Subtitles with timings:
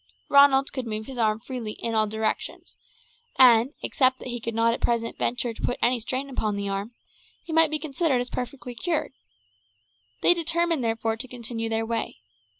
[0.29, 2.75] Ronald could move his arm freely in all directions,
[3.37, 6.67] and, except that he could not at present venture to put any strain upon the
[6.67, 6.95] arm,
[7.43, 9.13] he might be considered as perfectly cured.
[10.23, 12.17] They determined, therefore, to continue their way.